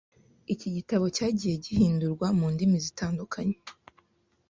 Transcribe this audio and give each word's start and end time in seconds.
Iki 0.53 0.69
gitabo 0.75 1.05
cyagiye 1.15 1.55
gihindurwa 1.65 2.27
mundimi 2.39 2.77
zitandukanye 2.85 3.57